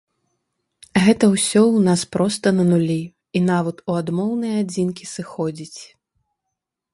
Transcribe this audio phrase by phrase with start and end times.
[1.07, 2.95] Гэта ўсё ў нас проста на нулі,
[3.41, 5.81] і нават у адмоўныя адзінкі сыходзіць.